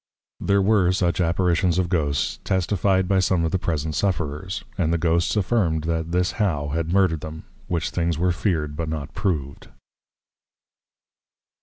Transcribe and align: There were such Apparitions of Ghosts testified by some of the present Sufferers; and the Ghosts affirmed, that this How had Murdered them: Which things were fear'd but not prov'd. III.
There 0.39 0.63
were 0.63 0.91
such 0.93 1.21
Apparitions 1.21 1.77
of 1.77 1.87
Ghosts 1.87 2.39
testified 2.43 3.07
by 3.07 3.19
some 3.19 3.45
of 3.45 3.51
the 3.51 3.59
present 3.59 3.93
Sufferers; 3.93 4.63
and 4.75 4.91
the 4.91 4.97
Ghosts 4.97 5.35
affirmed, 5.35 5.83
that 5.83 6.11
this 6.11 6.31
How 6.37 6.69
had 6.69 6.91
Murdered 6.91 7.21
them: 7.21 7.43
Which 7.67 7.91
things 7.91 8.17
were 8.17 8.31
fear'd 8.31 8.75
but 8.75 8.89
not 8.89 9.13
prov'd. 9.13 9.67
III. 9.67 9.71